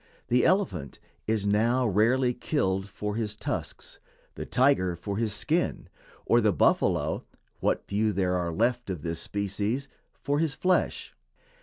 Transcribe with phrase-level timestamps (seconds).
[0.29, 0.97] The elephant
[1.27, 3.99] is now rarely killed for his tusks,
[4.33, 5.89] the tiger for his skin,
[6.25, 7.23] or the buffalo
[7.59, 9.87] (what few there are left of this species)
[10.19, 11.13] for his flesh.